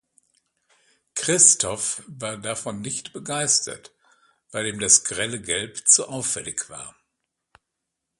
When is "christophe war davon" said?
1.13-2.81